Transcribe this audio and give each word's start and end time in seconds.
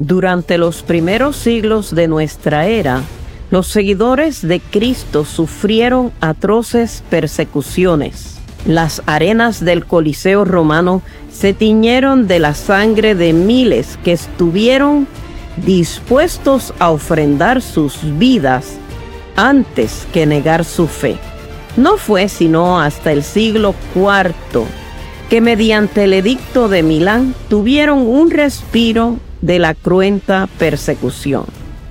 Durante 0.00 0.56
los 0.56 0.82
primeros 0.82 1.36
siglos 1.36 1.94
de 1.94 2.08
nuestra 2.08 2.66
era, 2.66 3.02
los 3.50 3.66
seguidores 3.66 4.40
de 4.40 4.58
Cristo 4.58 5.26
sufrieron 5.26 6.10
atroces 6.22 7.04
persecuciones. 7.10 8.38
Las 8.64 9.02
arenas 9.04 9.62
del 9.62 9.84
Coliseo 9.84 10.46
romano 10.46 11.02
se 11.30 11.52
tiñeron 11.52 12.28
de 12.28 12.38
la 12.38 12.54
sangre 12.54 13.14
de 13.14 13.34
miles 13.34 13.98
que 14.02 14.12
estuvieron 14.12 15.06
dispuestos 15.66 16.72
a 16.78 16.90
ofrendar 16.90 17.60
sus 17.60 17.98
vidas 18.18 18.78
antes 19.36 20.06
que 20.14 20.24
negar 20.24 20.64
su 20.64 20.86
fe. 20.86 21.18
No 21.76 21.98
fue 21.98 22.30
sino 22.30 22.80
hasta 22.80 23.12
el 23.12 23.22
siglo 23.22 23.74
IV 23.94 24.64
que 25.28 25.42
mediante 25.42 26.04
el 26.04 26.14
edicto 26.14 26.70
de 26.70 26.82
Milán 26.82 27.34
tuvieron 27.50 27.98
un 27.98 28.30
respiro 28.30 29.18
de 29.40 29.58
la 29.58 29.74
cruenta 29.74 30.48
persecución. 30.58 31.44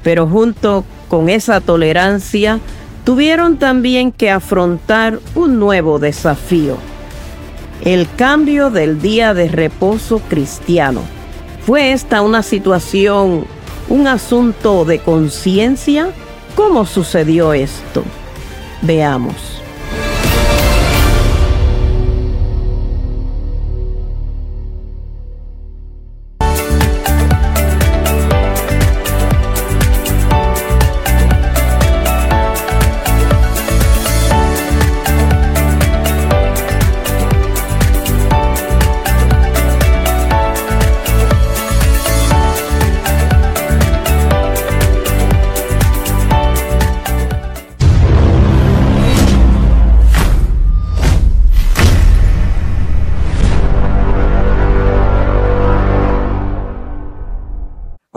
Pero 0.03 0.27
junto 0.27 0.85
con 1.07 1.30
esa 1.30 1.62
tolerancia, 1.62 2.59
tuvieron 3.03 3.57
también 3.57 4.12
que 4.12 4.30
afrontar 4.30 5.20
un 5.35 5.59
nuevo 5.59 5.99
desafío, 5.99 6.77
el 7.84 8.07
cambio 8.16 8.70
del 8.70 9.02
día 9.02 9.34
de 9.34 9.48
reposo 9.48 10.20
cristiano. 10.30 11.02
¿Fue 11.66 11.91
esta 11.91 12.21
una 12.21 12.43
situación, 12.43 13.45
un 13.90 14.07
asunto 14.07 14.85
de 14.85 14.99
conciencia? 14.99 16.09
¿Cómo 16.55 16.85
sucedió 16.85 17.54
esto? 17.54 18.04
Veamos. 18.81 19.48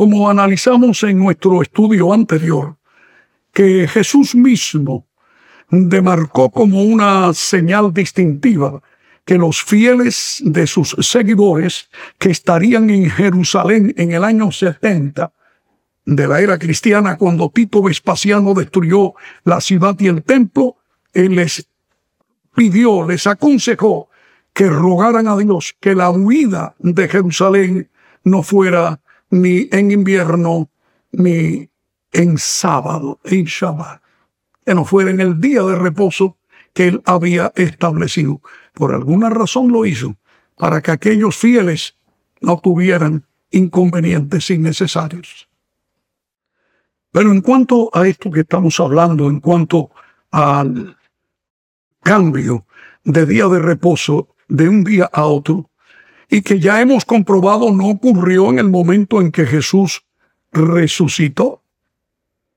Como 0.03 0.29
analizamos 0.29 1.01
en 1.05 1.17
nuestro 1.17 1.63
estudio 1.63 2.13
anterior, 2.13 2.77
que 3.53 3.87
Jesús 3.87 4.35
mismo 4.35 5.07
demarcó 5.71 6.51
como 6.51 6.83
una 6.83 7.33
señal 7.35 7.95
distintiva 7.95 8.83
que 9.25 9.39
los 9.39 9.63
fieles 9.63 10.43
de 10.45 10.67
sus 10.67 10.97
seguidores 10.99 11.89
que 12.19 12.33
estarían 12.33 12.91
en 12.91 13.11
Jerusalén 13.11 13.95
en 13.97 14.11
el 14.11 14.25
año 14.25 14.51
70 14.51 15.33
de 16.05 16.27
la 16.27 16.41
era 16.41 16.59
cristiana, 16.59 17.17
cuando 17.17 17.49
Tito 17.51 17.81
Vespasiano 17.81 18.55
destruyó 18.55 19.15
la 19.45 19.61
ciudad 19.61 19.95
y 20.01 20.09
el 20.09 20.25
templo, 20.25 20.79
él 21.13 21.37
les 21.37 21.69
pidió, 22.57 23.07
les 23.07 23.25
aconsejó 23.29 24.09
que 24.53 24.69
rogaran 24.69 25.29
a 25.29 25.37
Dios 25.37 25.77
que 25.79 25.95
la 25.95 26.11
huida 26.11 26.75
de 26.81 27.07
Jerusalén 27.07 27.89
no 28.25 28.43
fuera 28.43 28.99
ni 29.33 29.67
en 29.73 29.91
invierno, 29.91 30.69
ni 31.11 31.69
en 32.13 32.39
sábado, 32.39 33.19
en 33.25 33.45
Shabbat. 33.45 34.03
Que 34.65 34.75
no 34.75 34.85
fuera 34.85 35.11
en 35.11 35.21
el 35.21 35.41
día 35.41 35.63
de 35.63 35.75
reposo 35.75 36.37
que 36.75 36.89
él 36.89 37.03
había 37.07 37.51
establecido. 37.57 38.43
Por 38.75 38.95
alguna 38.95 39.31
razón 39.31 39.73
lo 39.73 39.87
hizo, 39.87 40.17
para 40.57 40.83
que 40.83 40.91
aquellos 40.91 41.35
fieles 41.37 41.97
no 42.43 42.61
tuvieran 42.61 43.25
inconvenientes 43.51 44.51
innecesarios. 44.51 45.49
Pero 47.11 47.33
en 47.33 47.41
cuanto 47.41 47.91
a 47.93 48.07
esto 48.07 48.31
que 48.31 48.41
estamos 48.41 48.79
hablando, 48.81 49.29
en 49.29 49.41
cuanto 49.41 49.91
al 50.31 50.97
cambio 52.03 52.67
de 53.03 53.25
día 53.25 53.49
de 53.49 53.59
reposo 53.61 54.29
de 54.49 54.69
un 54.69 54.85
día 54.85 55.09
a 55.11 55.25
otro, 55.25 55.71
y 56.33 56.41
que 56.41 56.59
ya 56.59 56.81
hemos 56.81 57.05
comprobado 57.05 57.71
no 57.73 57.89
ocurrió 57.91 58.49
en 58.49 58.59
el 58.59 58.71
momento 58.71 59.21
en 59.21 59.31
que 59.31 59.45
Jesús 59.45 60.03
resucitó. 60.51 61.63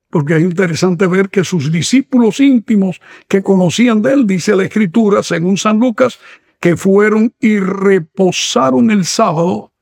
Porque 0.09 0.37
es 0.37 0.43
interesante 0.43 1.07
ver 1.07 1.27
que 1.27 1.43
sus 1.43 1.73
discípulos 1.73 2.39
íntimos 2.39 3.01
que 3.27 3.43
conocían 3.43 4.01
de 4.01 4.13
él, 4.13 4.25
dice 4.25 4.55
la 4.55 4.63
escritura, 4.63 5.23
según 5.23 5.57
San 5.57 5.77
Lucas, 5.77 6.19
que 6.61 6.77
fueron 6.77 7.33
y 7.41 7.59
reposaron 7.59 8.91
el 8.91 9.03
sábado 9.03 9.73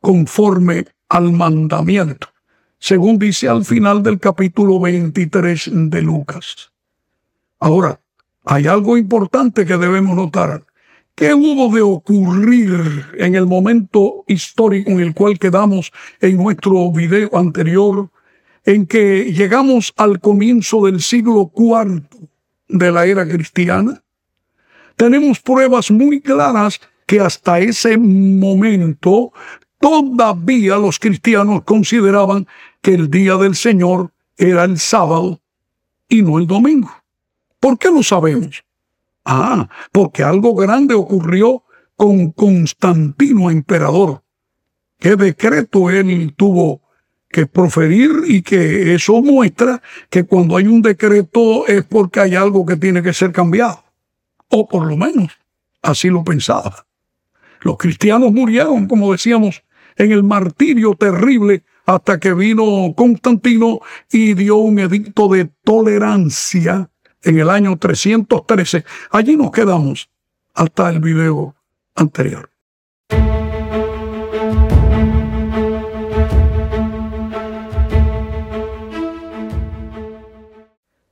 conforme 0.00 0.86
al 1.10 1.30
mandamiento, 1.32 2.28
según 2.78 3.18
dice 3.18 3.50
al 3.50 3.66
final 3.66 4.02
del 4.02 4.18
capítulo 4.18 4.80
23 4.80 5.72
de 5.74 6.00
Lucas. 6.00 6.72
Ahora, 7.60 8.00
hay 8.46 8.66
algo 8.66 8.96
importante 8.96 9.66
que 9.66 9.76
debemos 9.76 10.16
notar. 10.16 10.64
¿Qué 11.16 11.32
hubo 11.32 11.74
de 11.74 11.80
ocurrir 11.80 13.06
en 13.16 13.36
el 13.36 13.46
momento 13.46 14.22
histórico 14.26 14.90
en 14.90 15.00
el 15.00 15.14
cual 15.14 15.38
quedamos 15.38 15.90
en 16.20 16.36
nuestro 16.36 16.92
video 16.92 17.34
anterior, 17.38 18.10
en 18.66 18.84
que 18.84 19.32
llegamos 19.32 19.94
al 19.96 20.20
comienzo 20.20 20.84
del 20.84 21.00
siglo 21.00 21.50
IV 21.56 22.02
de 22.68 22.92
la 22.92 23.06
era 23.06 23.26
cristiana? 23.26 24.02
Tenemos 24.96 25.40
pruebas 25.40 25.90
muy 25.90 26.20
claras 26.20 26.78
que 27.06 27.18
hasta 27.18 27.60
ese 27.60 27.96
momento 27.96 29.32
todavía 29.80 30.76
los 30.76 30.98
cristianos 30.98 31.62
consideraban 31.64 32.46
que 32.82 32.92
el 32.92 33.10
día 33.10 33.36
del 33.36 33.56
Señor 33.56 34.12
era 34.36 34.64
el 34.64 34.78
sábado 34.78 35.40
y 36.10 36.20
no 36.20 36.38
el 36.38 36.46
domingo. 36.46 36.92
¿Por 37.58 37.78
qué 37.78 37.90
lo 37.90 38.02
sabemos? 38.02 38.65
Ah, 39.28 39.68
porque 39.90 40.22
algo 40.22 40.54
grande 40.54 40.94
ocurrió 40.94 41.64
con 41.96 42.30
Constantino, 42.30 43.50
emperador. 43.50 44.22
¿Qué 45.00 45.16
decreto 45.16 45.90
él 45.90 46.32
tuvo 46.36 46.82
que 47.28 47.46
proferir 47.46 48.12
y 48.28 48.42
que 48.42 48.94
eso 48.94 49.20
muestra 49.22 49.82
que 50.10 50.24
cuando 50.24 50.56
hay 50.56 50.68
un 50.68 50.80
decreto 50.80 51.66
es 51.66 51.84
porque 51.84 52.20
hay 52.20 52.36
algo 52.36 52.64
que 52.64 52.76
tiene 52.76 53.02
que 53.02 53.12
ser 53.12 53.32
cambiado? 53.32 53.82
O 54.48 54.68
por 54.68 54.86
lo 54.86 54.96
menos 54.96 55.32
así 55.82 56.08
lo 56.08 56.22
pensaba. 56.22 56.86
Los 57.62 57.78
cristianos 57.78 58.32
murieron, 58.32 58.86
como 58.86 59.10
decíamos, 59.10 59.64
en 59.96 60.12
el 60.12 60.22
martirio 60.22 60.94
terrible 60.94 61.64
hasta 61.84 62.20
que 62.20 62.32
vino 62.32 62.94
Constantino 62.96 63.80
y 64.08 64.34
dio 64.34 64.58
un 64.58 64.78
edicto 64.78 65.26
de 65.26 65.46
tolerancia 65.64 66.90
en 67.22 67.38
el 67.38 67.50
año 67.50 67.76
313. 67.76 68.84
Allí 69.10 69.36
nos 69.36 69.50
quedamos 69.50 70.08
hasta 70.54 70.90
el 70.90 71.00
video 71.00 71.54
anterior. 71.94 72.50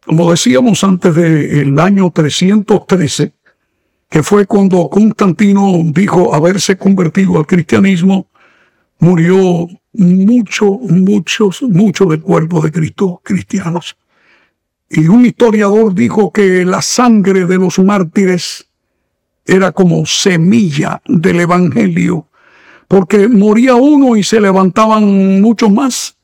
Como 0.04 0.30
decíamos 0.30 0.84
antes 0.84 1.14
del 1.14 1.78
año 1.80 2.10
313, 2.10 3.32
que 4.08 4.22
fue 4.22 4.46
cuando 4.46 4.88
Constantino 4.88 5.72
dijo 5.86 6.34
haberse 6.34 6.78
convertido 6.78 7.38
al 7.38 7.46
cristianismo, 7.46 8.28
murió 9.00 9.66
mucho, 9.92 10.66
muchos, 10.66 11.62
mucho 11.62 12.04
del 12.06 12.20
cuerpo 12.20 12.60
de 12.60 12.70
Cristo 12.70 13.20
cristianos. 13.24 13.96
Y 14.96 15.08
un 15.08 15.26
historiador 15.26 15.92
dijo 15.92 16.30
que 16.30 16.64
la 16.64 16.80
sangre 16.80 17.46
de 17.46 17.56
los 17.56 17.80
mártires 17.80 18.68
era 19.44 19.72
como 19.72 20.06
semilla 20.06 21.02
del 21.04 21.40
Evangelio, 21.40 22.28
porque 22.86 23.26
moría 23.26 23.74
uno 23.74 24.14
y 24.14 24.22
se 24.22 24.40
levantaban 24.40 25.40
muchos 25.40 25.72
más. 25.72 26.16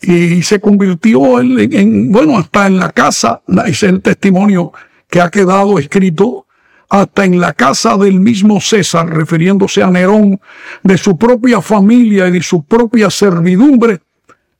Y 0.00 0.42
se 0.42 0.60
convirtió 0.60 1.40
en, 1.40 2.10
bueno, 2.10 2.38
hasta 2.38 2.68
en 2.68 2.78
la 2.78 2.90
casa, 2.90 3.42
es 3.66 3.82
el 3.82 4.00
testimonio 4.00 4.72
que 5.10 5.20
ha 5.20 5.30
quedado 5.30 5.78
escrito, 5.78 6.46
hasta 6.88 7.26
en 7.26 7.38
la 7.38 7.52
casa 7.52 7.98
del 7.98 8.18
mismo 8.18 8.62
César, 8.62 9.10
refiriéndose 9.10 9.82
a 9.82 9.90
Nerón, 9.90 10.40
de 10.82 10.96
su 10.96 11.18
propia 11.18 11.60
familia 11.60 12.28
y 12.28 12.32
de 12.32 12.42
su 12.42 12.64
propia 12.64 13.10
servidumbre, 13.10 14.00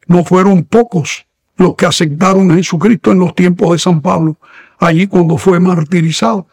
no 0.09 0.25
fueron 0.25 0.65
pocos 0.65 1.27
los 1.57 1.75
que 1.75 1.87
aceptaron 1.87 2.51
a 2.51 2.55
Jesucristo 2.57 3.13
en 3.13 3.19
los 3.21 3.35
tiempos 3.35 3.73
de 3.73 3.79
San 3.79 4.01
Pablo, 4.01 4.37
allí 4.79 5.07
cuando 5.07 5.39
fue 5.39 5.61
martirizado. 5.61 6.47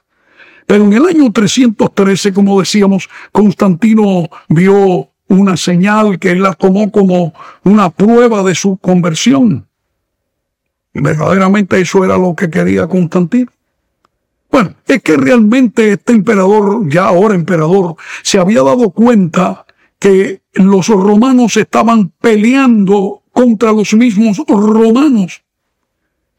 Pero 0.67 0.85
en 0.85 0.93
el 0.93 1.05
año 1.05 1.31
313, 1.31 2.33
como 2.33 2.59
decíamos, 2.59 3.09
Constantino 3.31 4.29
vio 4.47 5.09
una 5.27 5.57
señal 5.57 6.19
que 6.19 6.31
él 6.31 6.43
la 6.43 6.53
tomó 6.53 6.91
como 6.91 7.33
una 7.63 7.89
prueba 7.89 8.43
de 8.43 8.55
su 8.55 8.77
conversión. 8.77 9.67
Verdaderamente 10.93 11.79
eso 11.79 12.03
era 12.03 12.17
lo 12.17 12.35
que 12.35 12.49
quería 12.49 12.87
Constantino. 12.87 13.51
Bueno, 14.51 14.73
es 14.85 15.01
que 15.01 15.15
realmente 15.15 15.93
este 15.93 16.11
emperador, 16.11 16.89
ya 16.89 17.05
ahora 17.05 17.35
emperador, 17.35 17.95
se 18.21 18.37
había 18.37 18.61
dado 18.61 18.89
cuenta 18.91 19.65
que 19.97 20.41
los 20.53 20.87
romanos 20.87 21.55
estaban 21.55 22.09
peleando 22.19 23.20
contra 23.31 23.71
los 23.71 23.93
mismos 23.93 24.37
romanos, 24.47 25.43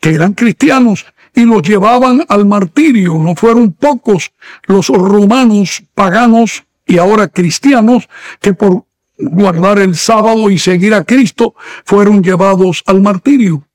que 0.00 0.10
eran 0.10 0.34
cristianos, 0.34 1.06
y 1.34 1.44
los 1.44 1.62
llevaban 1.62 2.24
al 2.28 2.46
martirio. 2.46 3.14
No 3.18 3.34
fueron 3.34 3.72
pocos 3.72 4.32
los 4.66 4.88
romanos 4.88 5.82
paganos 5.94 6.64
y 6.86 6.98
ahora 6.98 7.28
cristianos 7.28 8.08
que 8.40 8.54
por 8.54 8.84
guardar 9.18 9.78
el 9.78 9.96
sábado 9.96 10.50
y 10.50 10.58
seguir 10.58 10.94
a 10.94 11.04
Cristo 11.04 11.54
fueron 11.84 12.22
llevados 12.22 12.82
al 12.86 13.00
martirio. 13.00 13.66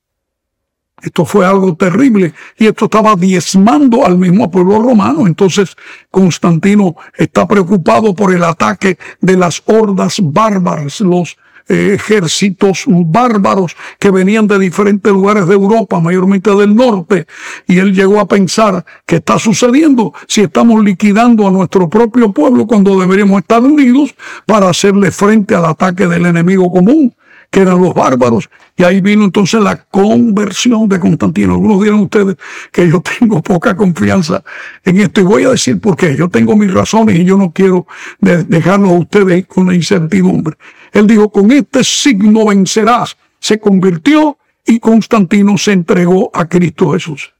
Esto 1.00 1.24
fue 1.24 1.46
algo 1.46 1.76
terrible 1.76 2.34
y 2.58 2.66
esto 2.66 2.86
estaba 2.86 3.14
diezmando 3.14 4.04
al 4.04 4.18
mismo 4.18 4.50
pueblo 4.50 4.82
romano. 4.82 5.26
Entonces 5.26 5.76
Constantino 6.10 6.96
está 7.16 7.46
preocupado 7.46 8.14
por 8.14 8.34
el 8.34 8.42
ataque 8.42 8.98
de 9.20 9.36
las 9.36 9.62
hordas 9.66 10.16
bárbaras, 10.20 11.00
los 11.00 11.36
ejércitos 11.68 12.84
bárbaros 12.86 13.76
que 13.98 14.10
venían 14.10 14.46
de 14.46 14.58
diferentes 14.58 15.12
lugares 15.12 15.46
de 15.46 15.54
Europa, 15.54 16.00
mayormente 16.00 16.50
del 16.54 16.74
norte. 16.74 17.26
Y 17.66 17.78
él 17.78 17.94
llegó 17.94 18.20
a 18.20 18.26
pensar, 18.26 18.84
¿qué 19.06 19.16
está 19.16 19.38
sucediendo 19.38 20.12
si 20.26 20.42
estamos 20.42 20.82
liquidando 20.82 21.46
a 21.46 21.50
nuestro 21.50 21.88
propio 21.88 22.32
pueblo 22.32 22.66
cuando 22.66 22.98
deberíamos 22.98 23.40
estar 23.40 23.62
unidos 23.62 24.14
para 24.46 24.68
hacerle 24.68 25.10
frente 25.10 25.54
al 25.54 25.66
ataque 25.66 26.06
del 26.06 26.26
enemigo 26.26 26.70
común? 26.70 27.14
que 27.50 27.60
eran 27.60 27.80
los 27.80 27.94
bárbaros. 27.94 28.48
Y 28.76 28.84
ahí 28.84 29.00
vino 29.00 29.24
entonces 29.24 29.60
la 29.60 29.76
conversión 29.76 30.88
de 30.88 31.00
Constantino. 31.00 31.54
Algunos 31.54 31.82
dirán 31.82 32.00
ustedes 32.00 32.36
que 32.70 32.88
yo 32.88 33.00
tengo 33.00 33.42
poca 33.42 33.76
confianza 33.76 34.42
en 34.84 35.00
esto. 35.00 35.20
Y 35.20 35.24
voy 35.24 35.44
a 35.44 35.50
decir 35.50 35.80
por 35.80 35.96
qué. 35.96 36.14
Yo 36.16 36.28
tengo 36.28 36.56
mis 36.56 36.72
razones 36.72 37.18
y 37.18 37.24
yo 37.24 37.36
no 37.36 37.50
quiero 37.50 37.86
dejarlo 38.20 38.90
a 38.90 38.98
ustedes 38.98 39.46
con 39.46 39.66
la 39.68 39.74
incertidumbre. 39.74 40.56
Él 40.92 41.06
dijo, 41.06 41.30
con 41.30 41.50
este 41.52 41.84
signo 41.84 42.46
vencerás. 42.46 43.16
Se 43.38 43.58
convirtió 43.58 44.38
y 44.66 44.80
Constantino 44.80 45.56
se 45.56 45.72
entregó 45.72 46.30
a 46.34 46.46
Cristo 46.46 46.92
Jesús. 46.92 47.32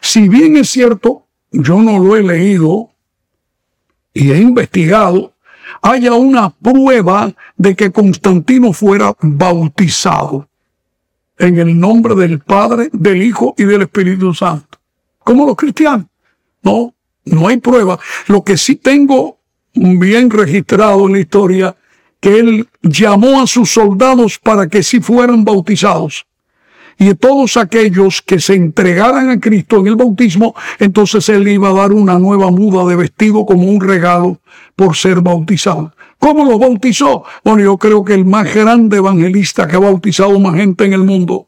Si 0.00 0.28
bien 0.28 0.56
es 0.56 0.70
cierto, 0.70 1.24
yo 1.50 1.80
no 1.82 1.98
lo 1.98 2.16
he 2.16 2.22
leído 2.22 2.90
y 4.12 4.32
he 4.32 4.38
investigado, 4.38 5.34
haya 5.82 6.14
una 6.14 6.50
prueba 6.50 7.32
de 7.56 7.76
que 7.76 7.92
Constantino 7.92 8.72
fuera 8.72 9.14
bautizado 9.20 10.48
en 11.38 11.58
el 11.58 11.78
nombre 11.78 12.14
del 12.14 12.40
Padre, 12.40 12.90
del 12.92 13.22
Hijo 13.22 13.54
y 13.56 13.64
del 13.64 13.82
Espíritu 13.82 14.34
Santo. 14.34 14.78
Como 15.20 15.46
los 15.46 15.56
cristianos. 15.56 16.06
No, 16.62 16.94
no 17.24 17.48
hay 17.48 17.58
prueba. 17.58 17.98
Lo 18.26 18.42
que 18.42 18.56
sí 18.56 18.76
tengo 18.76 19.38
bien 19.74 20.30
registrado 20.30 21.06
en 21.06 21.12
la 21.12 21.20
historia, 21.20 21.76
que 22.20 22.38
él 22.38 22.68
llamó 22.82 23.40
a 23.40 23.46
sus 23.46 23.70
soldados 23.70 24.38
para 24.38 24.68
que 24.68 24.82
sí 24.82 25.00
fueran 25.00 25.44
bautizados 25.44 26.26
y 26.98 27.14
todos 27.14 27.56
aquellos 27.56 28.22
que 28.22 28.40
se 28.40 28.54
entregaran 28.54 29.30
a 29.30 29.38
Cristo 29.38 29.78
en 29.78 29.86
el 29.86 29.96
bautismo, 29.96 30.54
entonces 30.80 31.28
Él 31.28 31.46
iba 31.46 31.68
a 31.70 31.72
dar 31.72 31.92
una 31.92 32.18
nueva 32.18 32.50
muda 32.50 32.84
de 32.86 32.96
vestido 32.96 33.46
como 33.46 33.64
un 33.64 33.80
regalo 33.80 34.40
por 34.74 34.96
ser 34.96 35.20
bautizado. 35.20 35.94
¿Cómo 36.18 36.44
lo 36.44 36.58
bautizó? 36.58 37.22
Bueno, 37.44 37.62
yo 37.62 37.78
creo 37.78 38.04
que 38.04 38.14
el 38.14 38.24
más 38.24 38.52
grande 38.52 38.96
evangelista 38.96 39.68
que 39.68 39.76
ha 39.76 39.78
bautizado 39.78 40.38
más 40.40 40.56
gente 40.56 40.84
en 40.84 40.92
el 40.92 41.04
mundo 41.04 41.46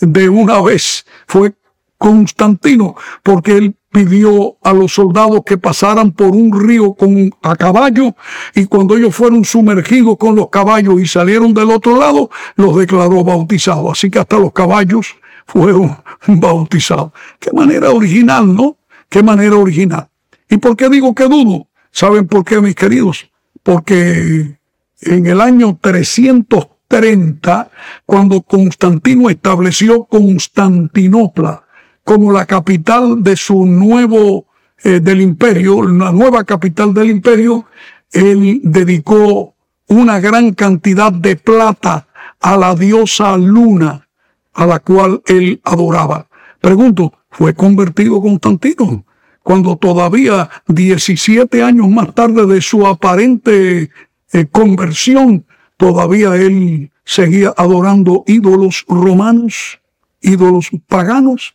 de 0.00 0.28
una 0.28 0.60
vez 0.60 1.06
fue 1.28 1.54
Constantino, 1.96 2.96
porque 3.22 3.58
él 3.58 3.76
pidió 3.90 4.56
a 4.62 4.72
los 4.72 4.92
soldados 4.92 5.42
que 5.44 5.58
pasaran 5.58 6.12
por 6.12 6.28
un 6.28 6.58
río 6.58 6.94
con, 6.94 7.34
a 7.42 7.56
caballo 7.56 8.14
y 8.54 8.66
cuando 8.66 8.96
ellos 8.96 9.14
fueron 9.14 9.44
sumergidos 9.44 10.16
con 10.16 10.36
los 10.36 10.48
caballos 10.48 11.00
y 11.00 11.06
salieron 11.06 11.52
del 11.52 11.70
otro 11.70 11.98
lado, 11.98 12.30
los 12.54 12.76
declaró 12.76 13.24
bautizados. 13.24 13.90
Así 13.92 14.10
que 14.10 14.20
hasta 14.20 14.38
los 14.38 14.52
caballos 14.52 15.16
fueron 15.46 15.96
bautizados. 16.26 17.12
Qué 17.38 17.50
manera 17.52 17.90
original, 17.90 18.54
¿no? 18.54 18.76
Qué 19.08 19.22
manera 19.22 19.56
original. 19.56 20.08
¿Y 20.48 20.56
por 20.58 20.76
qué 20.76 20.88
digo 20.88 21.14
que 21.14 21.24
dudo? 21.24 21.66
¿Saben 21.90 22.28
por 22.28 22.44
qué, 22.44 22.60
mis 22.60 22.76
queridos? 22.76 23.28
Porque 23.62 24.58
en 25.02 25.26
el 25.26 25.40
año 25.40 25.78
330, 25.80 27.70
cuando 28.06 28.42
Constantino 28.42 29.28
estableció 29.30 30.04
Constantinopla, 30.04 31.64
como 32.10 32.32
la 32.32 32.44
capital 32.44 33.22
de 33.22 33.36
su 33.36 33.64
nuevo, 33.64 34.46
eh, 34.82 34.98
del 34.98 35.20
imperio, 35.20 35.80
la 35.84 36.10
nueva 36.10 36.42
capital 36.42 36.92
del 36.92 37.08
imperio, 37.08 37.66
él 38.10 38.60
dedicó 38.64 39.54
una 39.86 40.18
gran 40.18 40.52
cantidad 40.54 41.12
de 41.12 41.36
plata 41.36 42.08
a 42.40 42.56
la 42.56 42.74
diosa 42.74 43.36
Luna, 43.36 44.08
a 44.54 44.66
la 44.66 44.80
cual 44.80 45.22
él 45.24 45.60
adoraba. 45.62 46.26
Pregunto, 46.60 47.12
¿fue 47.30 47.54
convertido 47.54 48.20
Constantino? 48.20 49.04
Cuando 49.44 49.76
todavía 49.76 50.50
17 50.66 51.62
años 51.62 51.88
más 51.90 52.12
tarde 52.12 52.44
de 52.44 52.60
su 52.60 52.88
aparente 52.88 53.90
eh, 54.32 54.46
conversión, 54.50 55.46
todavía 55.76 56.34
él 56.34 56.90
seguía 57.04 57.54
adorando 57.56 58.24
ídolos 58.26 58.84
romanos, 58.88 59.78
ídolos 60.20 60.70
paganos. 60.88 61.54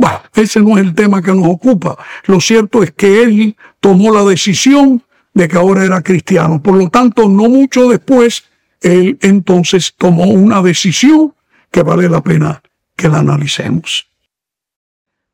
Bueno, 0.00 0.18
ese 0.34 0.60
no 0.60 0.78
es 0.78 0.86
el 0.86 0.94
tema 0.94 1.20
que 1.20 1.30
nos 1.30 1.46
ocupa. 1.46 1.98
Lo 2.24 2.40
cierto 2.40 2.82
es 2.82 2.90
que 2.92 3.22
él 3.22 3.54
tomó 3.80 4.10
la 4.10 4.24
decisión 4.24 5.02
de 5.34 5.46
que 5.46 5.58
ahora 5.58 5.84
era 5.84 6.00
cristiano. 6.00 6.62
Por 6.62 6.78
lo 6.78 6.88
tanto, 6.88 7.28
no 7.28 7.50
mucho 7.50 7.86
después, 7.86 8.44
él 8.80 9.18
entonces 9.20 9.92
tomó 9.94 10.24
una 10.24 10.62
decisión 10.62 11.34
que 11.70 11.82
vale 11.82 12.08
la 12.08 12.22
pena 12.22 12.62
que 12.96 13.10
la 13.10 13.18
analicemos. 13.18 14.08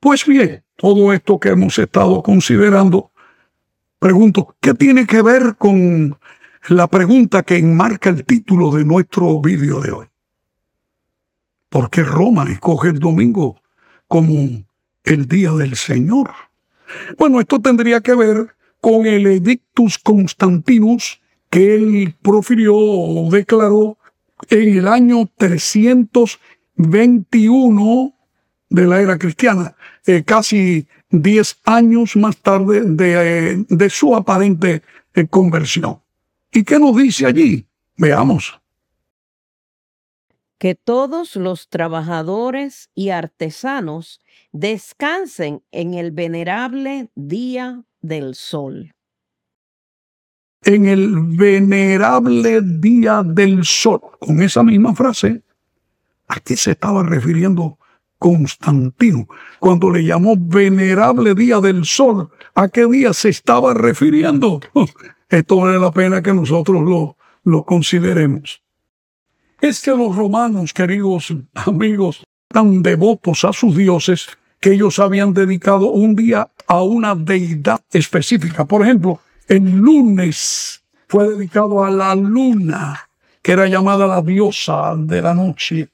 Pues 0.00 0.26
bien, 0.26 0.64
todo 0.74 1.12
esto 1.12 1.38
que 1.38 1.50
hemos 1.50 1.78
estado 1.78 2.20
considerando, 2.20 3.12
pregunto, 4.00 4.56
¿qué 4.60 4.74
tiene 4.74 5.06
que 5.06 5.22
ver 5.22 5.54
con 5.56 6.18
la 6.70 6.88
pregunta 6.88 7.44
que 7.44 7.56
enmarca 7.56 8.10
el 8.10 8.24
título 8.24 8.72
de 8.72 8.84
nuestro 8.84 9.40
vídeo 9.40 9.80
de 9.80 9.92
hoy? 9.92 10.06
¿Por 11.68 11.88
qué 11.88 12.02
Roma 12.02 12.50
escoge 12.50 12.88
el 12.88 12.98
domingo 12.98 13.60
como 14.08 14.65
el 15.06 15.26
día 15.26 15.52
del 15.52 15.74
Señor. 15.76 16.32
Bueno, 17.16 17.40
esto 17.40 17.58
tendría 17.60 18.02
que 18.02 18.14
ver 18.14 18.54
con 18.80 19.06
el 19.06 19.26
Edictus 19.26 19.98
Constantinus 19.98 21.22
que 21.48 21.76
él 21.76 22.14
profirió 22.20 22.76
o 22.76 23.30
declaró 23.30 23.96
en 24.50 24.76
el 24.76 24.86
año 24.86 25.30
321 25.36 28.12
de 28.68 28.86
la 28.86 29.00
era 29.00 29.16
cristiana, 29.16 29.74
eh, 30.06 30.22
casi 30.24 30.86
10 31.10 31.60
años 31.64 32.16
más 32.16 32.36
tarde 32.38 32.80
de, 32.82 33.64
de 33.68 33.90
su 33.90 34.14
aparente 34.14 34.82
eh, 35.14 35.26
conversión. 35.28 36.00
¿Y 36.52 36.62
qué 36.64 36.78
nos 36.78 36.94
dice 36.96 37.24
allí? 37.26 37.66
Veamos 37.96 38.60
que 40.58 40.74
todos 40.74 41.36
los 41.36 41.68
trabajadores 41.68 42.90
y 42.94 43.10
artesanos 43.10 44.20
descansen 44.52 45.62
en 45.70 45.94
el 45.94 46.12
venerable 46.12 47.10
día 47.14 47.84
del 48.00 48.34
sol. 48.34 48.94
En 50.62 50.86
el 50.86 51.14
venerable 51.14 52.60
día 52.62 53.22
del 53.22 53.64
sol. 53.64 54.00
Con 54.18 54.42
esa 54.42 54.62
misma 54.62 54.94
frase, 54.94 55.42
¿a 56.26 56.40
qué 56.40 56.56
se 56.56 56.72
estaba 56.72 57.02
refiriendo 57.02 57.78
Constantino 58.18 59.28
cuando 59.60 59.90
le 59.90 60.04
llamó 60.04 60.36
venerable 60.38 61.34
día 61.34 61.60
del 61.60 61.84
sol? 61.84 62.30
¿A 62.54 62.68
qué 62.68 62.86
día 62.86 63.12
se 63.12 63.28
estaba 63.28 63.74
refiriendo? 63.74 64.60
Esto 65.28 65.56
vale 65.56 65.78
la 65.78 65.92
pena 65.92 66.22
que 66.22 66.32
nosotros 66.32 66.82
lo, 66.82 67.16
lo 67.44 67.64
consideremos 67.64 68.65
es 69.60 69.80
que 69.80 69.90
los 69.90 70.14
romanos, 70.14 70.72
queridos 70.72 71.32
amigos, 71.54 72.24
tan 72.48 72.82
devotos 72.82 73.44
a 73.44 73.52
sus 73.52 73.76
dioses 73.76 74.28
que 74.60 74.72
ellos 74.72 74.98
habían 74.98 75.34
dedicado 75.34 75.90
un 75.90 76.14
día 76.14 76.48
a 76.66 76.82
una 76.82 77.14
deidad 77.14 77.80
específica. 77.92 78.64
Por 78.64 78.82
ejemplo, 78.82 79.20
el 79.48 79.64
lunes 79.76 80.82
fue 81.08 81.28
dedicado 81.28 81.84
a 81.84 81.90
la 81.90 82.14
luna, 82.14 83.08
que 83.42 83.52
era 83.52 83.66
llamada 83.66 84.06
la 84.06 84.22
diosa 84.22 84.94
de 84.96 85.22
la 85.22 85.34
noche, 85.34 85.88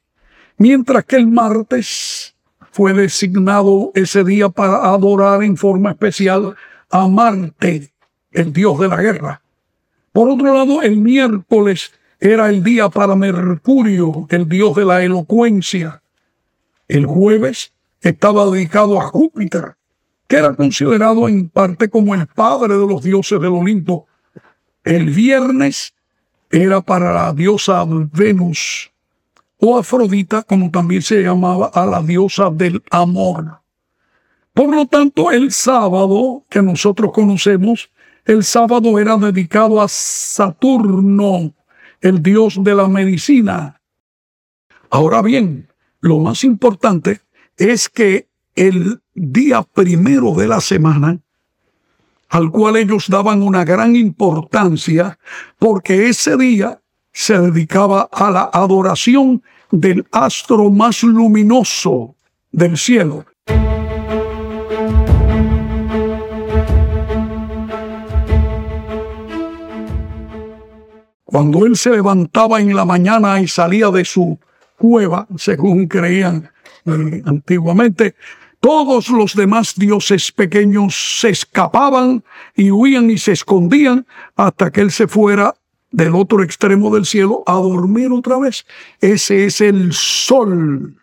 mientras 0.59 1.05
que 1.05 1.17
el 1.17 1.27
martes 1.27 2.35
fue 2.71 2.95
designado 2.95 3.93
ese 3.95 4.25
día 4.25 4.49
para 4.49 4.89
adorar 4.89 5.43
en 5.43 5.57
forma 5.57 5.91
especial 5.91 6.57
a 6.91 7.09
Marte, 7.09 7.93
el 8.31 8.53
dios 8.53 8.79
de 8.79 8.89
la 8.89 9.03
guerra. 9.03 9.43
Por 10.13 10.29
otro 10.31 10.55
lado, 10.55 10.83
el 10.83 10.97
miércoles 10.97 11.93
era 12.25 12.49
el 12.49 12.63
día 12.63 12.89
para 12.89 13.17
Mercurio, 13.17 14.29
el 14.31 14.49
dios 14.49 14.77
de 14.77 14.85
la 14.85 15.03
elocuencia. 15.03 16.03
El 16.87 17.05
jueves 17.05 17.73
estaba 18.01 18.49
dedicado 18.49 19.01
a 19.01 19.09
Júpiter, 19.09 19.75
que 20.29 20.37
era 20.37 20.55
considerado 20.55 21.29
en 21.29 21.49
parte 21.49 21.91
como 21.91 22.15
el 22.15 22.29
padre 22.29 22.75
de 22.75 22.87
los 22.87 23.03
dioses 23.03 23.41
del 23.41 23.51
Olimpo. 23.51 24.07
El 24.85 25.11
viernes 25.11 25.95
era 26.49 26.81
para 26.81 27.13
la 27.13 27.33
diosa 27.33 27.85
Venus 27.89 28.93
o 29.59 29.77
Afrodita, 29.77 30.45
como 30.45 30.71
también 30.71 31.03
se 31.03 31.25
llamaba 31.25 31.73
a 31.75 31.85
la 31.87 32.03
diosa 32.03 32.51
del 32.51 32.85
amor. 32.93 33.59
Por 34.55 34.73
lo 34.73 34.87
tanto, 34.87 35.33
el 35.33 35.51
sábado 35.51 36.45
que 36.49 36.63
nosotros 36.63 37.11
conocemos, 37.13 37.91
el 38.25 38.45
sábado 38.45 38.97
era 39.01 39.17
dedicado 39.17 39.83
a 39.83 39.89
Saturno, 39.89 41.53
el 42.03 42.23
dios 42.23 42.63
de 42.63 42.75
la 42.75 42.89
medicina. 42.89 43.81
Ahora 44.91 45.23
bien, 45.23 45.69
lo 46.01 46.19
más 46.19 46.45
importante 46.45 47.21
es 47.57 47.89
que 47.89 48.29
el 48.55 49.01
día 49.15 49.63
primero 49.63 50.35
de 50.35 50.49
la 50.49 50.61
semana, 50.61 51.19
al 52.29 52.51
cual 52.51 52.77
ellos 52.77 53.09
daban 53.09 53.43
una 53.43 53.65
gran 53.65 53.97
importancia, 53.97 55.19
porque 55.59 56.09
ese 56.09 56.37
día 56.37 56.81
se 57.13 57.39
dedicaba 57.39 58.09
a 58.11 58.31
la 58.31 58.51
adoración 58.53 59.43
del 59.71 60.07
astro 60.11 60.71
más 60.71 61.03
luminoso 61.03 62.17
del 62.51 62.77
cielo. 62.77 63.25
Cuando 71.33 71.65
él 71.65 71.77
se 71.77 71.89
levantaba 71.89 72.61
en 72.61 72.77
la 72.77 72.85
mañana 72.85 73.41
y 73.41 73.49
salía 73.49 73.91
de 73.91 74.05
su 74.05 74.39
cueva, 74.77 75.27
según 75.39 75.87
creían 75.87 76.51
eh, 76.85 77.23
antiguamente, 77.25 78.17
todos 78.61 79.09
los 79.09 79.35
demás 79.35 79.75
dioses 79.75 80.31
pequeños 80.31 80.95
se 81.21 81.31
escapaban 81.31 82.23
y 82.55 82.71
huían 82.71 83.11
y 83.11 83.17
se 83.17 83.33
escondían 83.33 84.07
hasta 84.37 84.71
que 84.71 84.83
él 84.83 84.91
se 84.91 85.09
fuera 85.09 85.55
del 85.91 86.15
otro 86.15 86.43
extremo 86.43 86.95
del 86.95 87.07
cielo 87.07 87.43
a 87.47 87.55
dormir 87.55 88.13
otra 88.13 88.37
vez. 88.37 88.67
Ese 89.01 89.47
es 89.47 89.63
el 89.63 89.95
sol, 89.95 90.99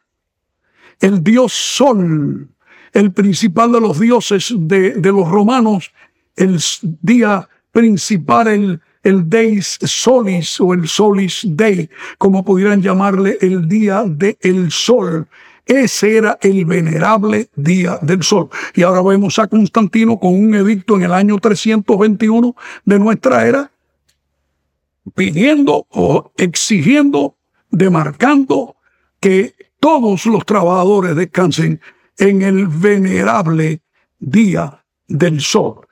el 1.00 1.24
dios 1.24 1.54
sol, 1.54 2.48
el 2.94 3.12
principal 3.14 3.72
de 3.72 3.82
los 3.82 4.00
dioses 4.00 4.54
de, 4.56 4.94
los 5.12 5.28
romanos, 5.28 5.92
el 6.36 6.60
día 7.02 7.50
principal, 7.72 8.48
el, 8.48 8.82
el 9.04 9.30
Deis 9.30 9.78
Solis 9.82 10.60
o 10.60 10.74
el 10.74 10.88
Solis 10.88 11.46
Dei, 11.48 11.90
como 12.18 12.44
pudieran 12.44 12.82
llamarle 12.82 13.38
el 13.42 13.68
día 13.68 14.04
del 14.06 14.72
sol. 14.72 15.28
Ese 15.66 16.18
era 16.18 16.38
el 16.42 16.66
venerable 16.66 17.50
día 17.56 18.00
del 18.02 18.24
sol. 18.24 18.50
Y 18.74 18.82
ahora 18.82 19.02
vemos 19.04 19.38
a 19.38 19.48
Constantino 19.48 20.20
con 20.20 20.34
un 20.34 20.56
edicto 20.56 20.96
en 20.96 21.04
el 21.04 21.14
año 21.14 21.38
321 21.38 22.56
de 22.86 23.00
nuestra 23.00 23.48
era, 23.48 23.72
pidiendo 25.16 25.86
o 25.92 26.32
exigiendo, 26.38 27.36
demarcando 27.70 28.76
que 29.20 29.54
todos 29.80 30.26
los 30.26 30.46
trabajadores 30.46 31.16
descansen 31.16 31.80
en 32.18 32.42
el 32.42 32.68
venerable 32.68 33.82
día 34.20 34.84
del 35.08 35.42
sol. 35.42 35.88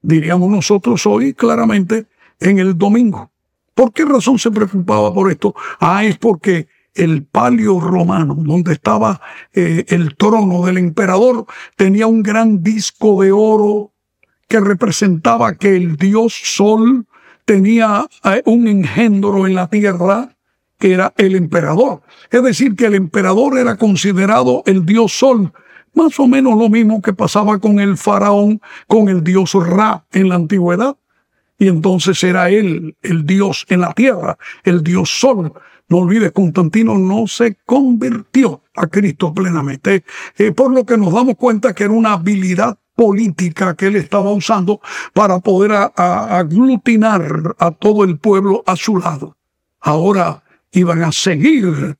Diríamos 0.00 0.50
nosotros 0.50 1.06
hoy 1.06 1.34
claramente 1.34 2.06
en 2.40 2.58
el 2.58 2.76
domingo. 2.76 3.30
¿Por 3.74 3.92
qué 3.92 4.04
razón 4.04 4.38
se 4.38 4.50
preocupaba 4.50 5.12
por 5.12 5.30
esto? 5.30 5.54
Ah, 5.80 6.04
es 6.04 6.18
porque 6.18 6.68
el 6.94 7.24
palio 7.24 7.78
romano, 7.78 8.36
donde 8.38 8.72
estaba 8.72 9.20
eh, 9.52 9.84
el 9.88 10.16
trono 10.16 10.64
del 10.66 10.78
emperador, 10.78 11.46
tenía 11.76 12.06
un 12.06 12.22
gran 12.22 12.62
disco 12.62 13.22
de 13.22 13.30
oro 13.30 13.92
que 14.48 14.60
representaba 14.60 15.54
que 15.54 15.76
el 15.76 15.96
dios 15.96 16.34
Sol 16.34 17.06
tenía 17.44 18.06
eh, 18.24 18.42
un 18.46 18.66
engendro 18.66 19.46
en 19.46 19.54
la 19.54 19.68
tierra 19.68 20.36
que 20.78 20.92
era 20.92 21.12
el 21.16 21.34
emperador. 21.34 22.02
Es 22.30 22.42
decir, 22.42 22.76
que 22.76 22.86
el 22.86 22.94
emperador 22.94 23.58
era 23.58 23.76
considerado 23.76 24.62
el 24.66 24.86
dios 24.86 25.12
sol, 25.12 25.52
más 25.94 26.18
o 26.20 26.26
menos 26.28 26.56
lo 26.56 26.68
mismo 26.68 27.02
que 27.02 27.12
pasaba 27.12 27.58
con 27.58 27.80
el 27.80 27.96
faraón, 27.96 28.60
con 28.86 29.08
el 29.08 29.24
dios 29.24 29.54
Ra 29.54 30.04
en 30.12 30.28
la 30.28 30.36
antigüedad. 30.36 30.96
Y 31.58 31.68
entonces 31.68 32.22
era 32.22 32.50
él 32.50 32.96
el 33.02 33.26
dios 33.26 33.66
en 33.68 33.80
la 33.80 33.92
tierra, 33.92 34.38
el 34.62 34.82
dios 34.82 35.10
sol. 35.10 35.52
No 35.88 35.98
olvides, 35.98 36.32
Constantino 36.32 36.96
no 36.96 37.26
se 37.26 37.56
convirtió 37.66 38.62
a 38.76 38.86
Cristo 38.86 39.34
plenamente, 39.34 40.04
eh, 40.36 40.52
por 40.52 40.70
lo 40.72 40.84
que 40.84 40.96
nos 40.96 41.12
damos 41.12 41.36
cuenta 41.36 41.74
que 41.74 41.84
era 41.84 41.92
una 41.92 42.12
habilidad 42.12 42.78
política 42.94 43.74
que 43.74 43.86
él 43.86 43.96
estaba 43.96 44.30
usando 44.30 44.80
para 45.12 45.38
poder 45.38 45.72
aglutinar 45.96 47.54
a 47.58 47.70
todo 47.70 48.04
el 48.04 48.18
pueblo 48.18 48.62
a 48.66 48.76
su 48.76 48.98
lado. 48.98 49.36
Ahora 49.80 50.42
iban 50.72 51.02
a 51.02 51.12
seguir 51.12 51.96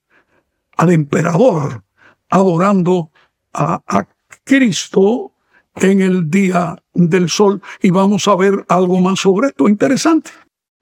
al 0.77 0.91
emperador 0.91 1.85
adorando 2.29 3.11
a, 3.53 3.81
a 3.87 4.07
Cristo 4.45 5.33
en 5.77 6.01
el 6.03 6.29
día 6.29 6.77
del 6.99 7.29
sol 7.29 7.63
y 7.81 7.91
vamos 7.91 8.27
a 8.29 8.37
ver 8.37 8.65
algo 8.69 9.01
más 9.01 9.21
sobre 9.21 9.49
esto 9.49 9.69
interesante. 9.69 10.31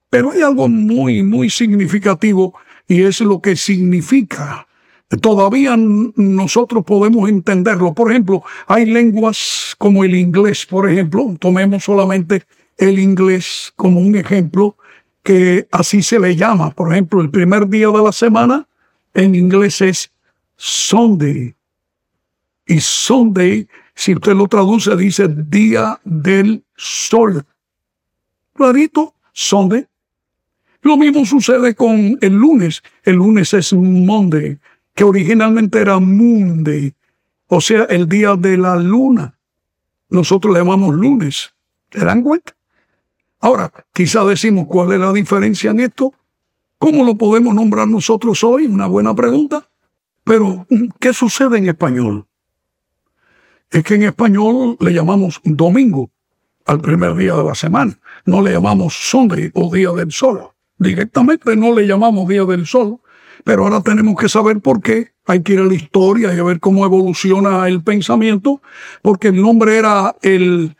Pero 0.08 0.32
hay 0.32 0.42
algo 0.42 0.68
muy, 0.68 1.23
muy 1.23 1.50
significativo 1.50 2.54
y 2.88 3.02
es 3.02 3.20
lo 3.20 3.40
que 3.40 3.56
significa 3.56 4.66
todavía 5.20 5.76
nosotros 5.76 6.85
podemos 6.85 7.28
entenderlo. 7.28 7.94
Por 7.94 8.11
ejemplo, 8.11 8.42
hay 8.66 8.87
lenguas 8.87 9.76
como 9.78 10.02
el 10.02 10.14
inglés, 10.16 10.66
por 10.66 10.90
ejemplo, 10.90 11.37
tomemos 11.38 11.85
solamente 11.85 12.42
el 12.76 12.99
inglés 12.99 13.73
como 13.76 14.00
un 14.00 14.16
ejemplo, 14.16 14.76
que 15.23 15.66
así 15.70 16.02
se 16.02 16.18
le 16.18 16.35
llama. 16.37 16.70
Por 16.70 16.92
ejemplo, 16.92 17.20
el 17.20 17.30
primer 17.30 17.68
día 17.68 17.88
de 17.88 18.02
la 18.02 18.12
semana 18.12 18.66
en 19.14 19.35
inglés 19.35 19.80
es 19.80 20.11
Sunday. 20.56 21.54
Y 22.66 22.80
Sunday, 22.80 23.68
si 23.96 24.14
usted 24.14 24.34
lo 24.34 24.46
traduce, 24.46 24.94
dice 24.94 25.26
día 25.28 25.98
del 26.04 26.64
sol. 26.76 27.44
Clarito, 28.54 29.14
Sunday. 29.32 29.84
Lo 30.82 30.96
mismo 30.96 31.24
sucede 31.26 31.74
con 31.74 32.16
el 32.20 32.32
lunes. 32.32 32.82
El 33.02 33.16
lunes 33.16 33.52
es 33.54 33.72
Monday 33.72 34.58
que 34.96 35.04
originalmente 35.04 35.78
era 35.78 36.00
Monday, 36.00 36.92
o 37.48 37.60
sea, 37.60 37.84
el 37.84 38.08
día 38.08 38.34
de 38.34 38.56
la 38.56 38.76
luna. 38.76 39.38
Nosotros 40.08 40.54
le 40.54 40.60
llamamos 40.60 40.94
lunes. 40.94 41.54
¿Se 41.90 42.02
dan 42.02 42.22
cuenta? 42.22 42.56
Ahora, 43.40 43.70
quizá 43.92 44.24
decimos 44.24 44.66
cuál 44.66 44.92
es 44.92 44.98
la 44.98 45.12
diferencia 45.12 45.70
en 45.70 45.80
esto. 45.80 46.14
¿Cómo 46.78 47.04
lo 47.04 47.14
podemos 47.14 47.54
nombrar 47.54 47.86
nosotros 47.86 48.42
hoy? 48.42 48.66
Una 48.66 48.86
buena 48.86 49.14
pregunta. 49.14 49.68
Pero, 50.24 50.66
¿qué 50.98 51.12
sucede 51.12 51.58
en 51.58 51.68
español? 51.68 52.26
Es 53.70 53.82
que 53.82 53.94
en 53.94 54.04
español 54.04 54.76
le 54.80 54.92
llamamos 54.92 55.40
domingo 55.44 56.11
al 56.66 56.80
primer 56.80 57.14
día 57.14 57.35
de 57.35 57.44
la 57.44 57.54
semana. 57.54 57.99
No 58.25 58.42
le 58.42 58.52
llamamos 58.52 58.94
Sunday 58.94 59.50
o 59.54 59.73
día 59.75 59.90
del 59.92 60.12
sol. 60.12 60.49
Directamente 60.78 61.56
no 61.56 61.75
le 61.75 61.87
llamamos 61.87 62.28
día 62.28 62.44
del 62.44 62.66
sol, 62.66 62.99
pero 63.44 63.64
ahora 63.64 63.80
tenemos 63.80 64.16
que 64.16 64.28
saber 64.28 64.61
por 64.61 64.80
qué. 64.80 65.12
Hay 65.26 65.42
que 65.42 65.54
ir 65.54 65.61
a 65.61 65.64
la 65.64 65.75
historia 65.75 66.35
y 66.35 66.38
a 66.38 66.44
ver 66.44 66.61
cómo 66.61 66.85
evoluciona 66.85 67.66
el 67.66 67.82
pensamiento, 67.82 68.62
porque 69.02 69.28
el 69.28 69.42
nombre 69.42 69.76
era 69.76 70.14
el, 70.23 70.76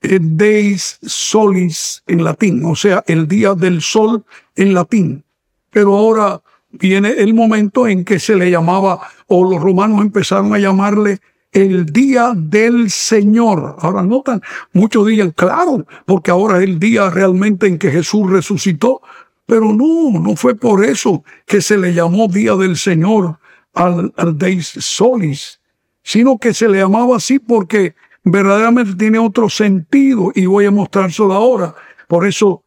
el 0.00 0.36
Deis 0.36 0.98
Solis 1.02 2.02
en 2.06 2.24
latín, 2.24 2.64
o 2.64 2.74
sea, 2.74 3.04
el 3.06 3.28
día 3.28 3.54
del 3.54 3.82
sol 3.82 4.24
en 4.56 4.72
latín. 4.72 5.24
Pero 5.70 5.94
ahora 5.94 6.40
viene 6.70 7.10
el 7.10 7.34
momento 7.34 7.86
en 7.86 8.04
que 8.04 8.18
se 8.18 8.34
le 8.36 8.50
llamaba, 8.50 9.00
o 9.26 9.50
los 9.50 9.60
romanos 9.60 10.00
empezaron 10.00 10.54
a 10.54 10.58
llamarle 10.58 11.20
el 11.52 11.86
día 11.86 12.32
del 12.34 12.90
Señor. 12.90 13.76
Ahora 13.78 14.02
notan, 14.02 14.42
muchos 14.72 15.06
digan, 15.06 15.30
claro, 15.30 15.86
porque 16.06 16.30
ahora 16.30 16.58
es 16.58 16.64
el 16.64 16.78
día 16.78 17.10
realmente 17.10 17.66
en 17.66 17.78
que 17.78 17.90
Jesús 17.90 18.30
resucitó, 18.30 19.02
pero 19.46 19.72
no, 19.72 20.18
no 20.18 20.34
fue 20.34 20.54
por 20.54 20.84
eso 20.84 21.24
que 21.46 21.60
se 21.60 21.76
le 21.76 21.92
llamó 21.92 22.26
Día 22.26 22.54
del 22.54 22.76
Señor 22.76 23.38
al, 23.74 24.12
al 24.16 24.38
Deis 24.38 24.66
Solis, 24.66 25.60
sino 26.02 26.38
que 26.38 26.54
se 26.54 26.68
le 26.68 26.78
llamaba 26.78 27.16
así 27.16 27.38
porque 27.38 27.94
verdaderamente 28.24 28.94
tiene 28.94 29.18
otro 29.18 29.48
sentido 29.48 30.32
y 30.34 30.46
voy 30.46 30.64
a 30.64 30.70
mostrárselo 30.70 31.34
ahora. 31.34 31.74
Por 32.08 32.26
eso, 32.26 32.64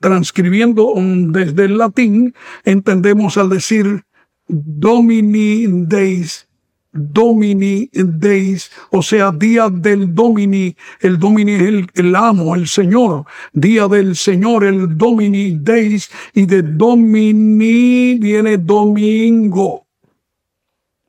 transcribiendo 0.00 0.94
desde 0.96 1.64
el 1.64 1.78
latín, 1.78 2.34
entendemos 2.64 3.36
al 3.36 3.50
decir 3.50 4.04
Domini 4.46 5.66
Deis 5.66 6.48
Domini 6.94 7.90
Deis, 7.92 8.70
o 8.90 9.02
sea, 9.02 9.32
día 9.32 9.68
del 9.68 10.14
Domini. 10.14 10.76
El 11.00 11.18
Domini 11.18 11.52
es 11.52 11.62
el, 11.62 11.90
el, 11.94 12.14
amo, 12.14 12.54
el 12.54 12.68
Señor. 12.68 13.24
Día 13.52 13.88
del 13.88 14.14
Señor, 14.14 14.64
el 14.64 14.96
Domini 14.96 15.58
Deis. 15.58 16.08
Y 16.32 16.46
de 16.46 16.62
Domini 16.62 18.18
viene 18.18 18.58
domingo. 18.58 19.84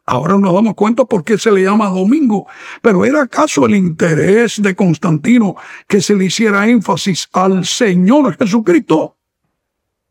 Ahora 0.08 0.38
nos 0.38 0.54
damos 0.54 0.76
cuenta 0.76 1.06
por 1.06 1.24
qué 1.24 1.38
se 1.38 1.52
le 1.52 1.64
llama 1.64 1.90
domingo. 1.90 2.48
Pero 2.82 3.06
¿era 3.06 3.24
acaso 3.24 3.66
el 3.66 3.76
interés 3.76 4.62
de 4.62 4.76
Constantino 4.76 5.56
que 5.88 6.02
se 6.02 6.16
le 6.16 6.26
hiciera 6.26 6.68
énfasis 6.68 7.30
al 7.34 7.66
Señor 7.66 8.38
Jesucristo 8.38 9.18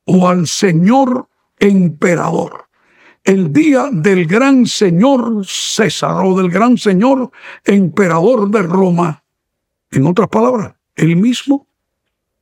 o 0.05 0.29
al 0.29 0.47
Señor 0.47 1.29
emperador? 1.59 2.65
El 3.25 3.55
día 3.55 3.89
del 3.91 4.27
gran 4.27 4.67
Señor 4.67 5.47
César 5.47 6.23
o 6.27 6.37
del 6.37 6.51
gran 6.51 6.77
Señor 6.77 7.31
emperador 7.65 8.51
de 8.51 8.61
Roma. 8.63 9.25
En 9.91 10.07
otras 10.07 10.29
palabras, 10.29 10.75
el 10.95 11.17
mismo. 11.17 11.67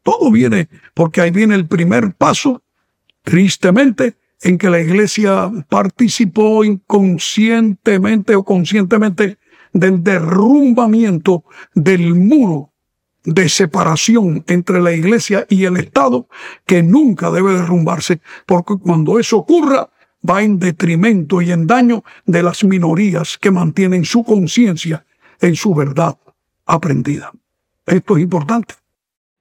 Todo 0.02 0.32
viene 0.32 0.68
porque 0.92 1.20
ahí 1.20 1.30
viene 1.30 1.54
el 1.54 1.68
primer 1.68 2.14
paso, 2.14 2.64
tristemente, 3.22 4.16
en 4.40 4.58
que 4.58 4.70
la 4.70 4.80
iglesia 4.80 5.52
participó 5.68 6.64
inconscientemente 6.64 8.34
o 8.34 8.42
conscientemente 8.42 9.38
del 9.72 10.02
derrumbamiento 10.02 11.44
del 11.76 12.16
muro 12.16 12.72
de 13.22 13.48
separación 13.48 14.42
entre 14.48 14.80
la 14.80 14.90
iglesia 14.90 15.46
y 15.48 15.64
el 15.64 15.76
Estado 15.76 16.26
que 16.66 16.82
nunca 16.82 17.30
debe 17.30 17.52
derrumbarse, 17.52 18.20
porque 18.46 18.74
cuando 18.82 19.20
eso 19.20 19.38
ocurra 19.38 19.88
va 20.28 20.42
en 20.42 20.58
detrimento 20.58 21.42
y 21.42 21.52
en 21.52 21.66
daño 21.66 22.04
de 22.24 22.42
las 22.42 22.64
minorías 22.64 23.38
que 23.38 23.50
mantienen 23.50 24.04
su 24.04 24.24
conciencia 24.24 25.04
en 25.40 25.56
su 25.56 25.74
verdad 25.74 26.16
aprendida. 26.64 27.32
Esto 27.86 28.16
es 28.16 28.22
importante. 28.22 28.74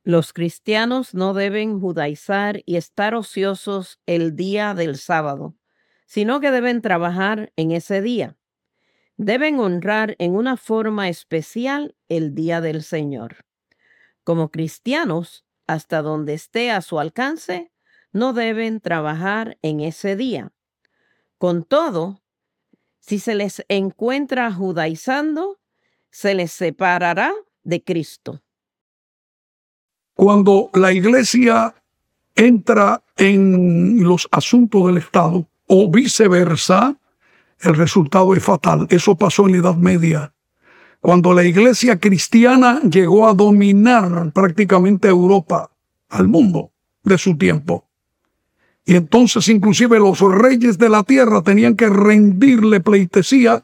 Los 0.03 0.33
cristianos 0.33 1.13
no 1.13 1.35
deben 1.35 1.79
judaizar 1.79 2.63
y 2.65 2.77
estar 2.77 3.13
ociosos 3.13 4.00
el 4.07 4.35
día 4.35 4.73
del 4.73 4.97
sábado, 4.97 5.55
sino 6.07 6.39
que 6.39 6.50
deben 6.50 6.81
trabajar 6.81 7.53
en 7.55 7.71
ese 7.71 8.01
día. 8.01 8.35
Deben 9.17 9.59
honrar 9.59 10.15
en 10.17 10.35
una 10.35 10.57
forma 10.57 11.07
especial 11.07 11.95
el 12.09 12.33
día 12.33 12.61
del 12.61 12.81
Señor. 12.81 13.45
Como 14.23 14.50
cristianos, 14.50 15.45
hasta 15.67 16.01
donde 16.01 16.33
esté 16.33 16.71
a 16.71 16.81
su 16.81 17.00
alcance, 17.00 17.71
no 18.11 18.33
deben 18.33 18.81
trabajar 18.81 19.59
en 19.61 19.81
ese 19.81 20.15
día. 20.15 20.51
Con 21.41 21.63
todo, 21.63 22.21
si 23.00 23.17
se 23.17 23.33
les 23.33 23.65
encuentra 23.67 24.53
judaizando, 24.53 25.57
se 26.12 26.36
les 26.36 26.51
separará 26.51 27.33
de 27.63 27.83
Cristo. 27.83 28.43
Cuando 30.13 30.69
la 30.75 30.93
iglesia 30.93 31.74
entra 32.36 33.03
en 33.17 34.03
los 34.03 34.27
asuntos 34.29 34.86
del 34.86 35.00
Estado 35.00 35.48
o 35.65 35.89
viceversa, 35.89 36.95
el 37.62 37.75
resultado 37.75 38.36
es 38.36 38.43
fatal. 38.43 38.86
Eso 38.91 39.15
pasó 39.15 39.48
en 39.48 39.53
la 39.53 39.57
Edad 39.57 39.75
Media. 39.77 40.36
Cuando 41.00 41.33
la 41.33 41.43
iglesia 41.43 42.00
cristiana 42.00 42.81
llegó 42.81 43.27
a 43.27 43.33
dominar 43.33 44.31
prácticamente 44.31 45.07
Europa, 45.07 45.71
al 46.07 46.27
mundo 46.27 46.71
de 47.01 47.17
su 47.17 47.36
tiempo. 47.36 47.90
Y 48.85 48.95
entonces 48.95 49.47
inclusive 49.47 50.00
los 50.00 50.19
reyes 50.19 50.77
de 50.77 50.89
la 50.89 51.03
tierra 51.03 51.41
tenían 51.41 51.75
que 51.75 51.89
rendirle 51.89 52.79
pleitesía 52.79 53.63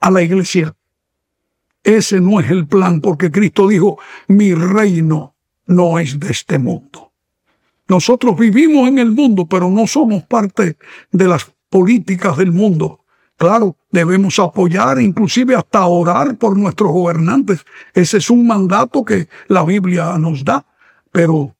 a 0.00 0.10
la 0.10 0.22
iglesia. 0.22 0.74
Ese 1.82 2.20
no 2.20 2.40
es 2.40 2.50
el 2.50 2.66
plan, 2.66 3.00
porque 3.00 3.30
Cristo 3.30 3.68
dijo, 3.68 3.98
mi 4.28 4.54
reino 4.54 5.34
no 5.66 5.98
es 5.98 6.18
de 6.18 6.30
este 6.30 6.58
mundo. 6.58 7.12
Nosotros 7.88 8.38
vivimos 8.38 8.88
en 8.88 8.98
el 8.98 9.10
mundo, 9.10 9.46
pero 9.46 9.68
no 9.68 9.86
somos 9.86 10.22
parte 10.24 10.78
de 11.12 11.28
las 11.28 11.52
políticas 11.68 12.38
del 12.38 12.52
mundo. 12.52 13.00
Claro, 13.36 13.76
debemos 13.90 14.38
apoyar, 14.38 15.00
inclusive 15.00 15.54
hasta 15.54 15.84
orar 15.86 16.36
por 16.36 16.56
nuestros 16.56 16.90
gobernantes. 16.90 17.64
Ese 17.92 18.18
es 18.18 18.30
un 18.30 18.46
mandato 18.46 19.04
que 19.04 19.28
la 19.48 19.64
Biblia 19.64 20.16
nos 20.18 20.44
da, 20.44 20.64
pero 21.12 21.53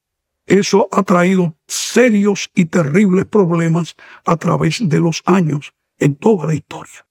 eso 0.45 0.87
ha 0.91 1.03
traído 1.03 1.55
serios 1.67 2.51
y 2.53 2.65
terribles 2.65 3.25
problemas 3.25 3.95
a 4.25 4.37
través 4.37 4.87
de 4.87 4.99
los 4.99 5.23
años 5.25 5.73
en 5.97 6.15
toda 6.15 6.47
la 6.47 6.53
historia. 6.53 7.05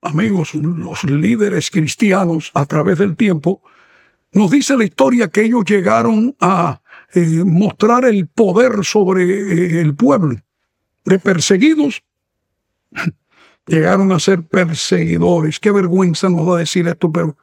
Amigos, 0.00 0.54
los 0.54 1.04
líderes 1.04 1.70
cristianos 1.70 2.50
a 2.54 2.64
través 2.66 2.98
del 2.98 3.16
tiempo 3.16 3.62
nos 4.32 4.50
dice 4.50 4.76
la 4.76 4.84
historia 4.84 5.28
que 5.28 5.42
ellos 5.42 5.64
llegaron 5.64 6.36
a 6.40 6.80
eh, 7.14 7.42
mostrar 7.44 8.04
el 8.04 8.26
poder 8.26 8.84
sobre 8.84 9.24
eh, 9.24 9.80
el 9.80 9.94
pueblo. 9.94 10.36
De 11.04 11.18
perseguidos, 11.18 12.02
llegaron 13.66 14.12
a 14.12 14.20
ser 14.20 14.42
perseguidores. 14.42 15.58
Qué 15.58 15.70
vergüenza 15.70 16.28
nos 16.28 16.48
va 16.48 16.56
a 16.56 16.60
decir 16.60 16.86
esto, 16.86 17.10
pero 17.10 17.36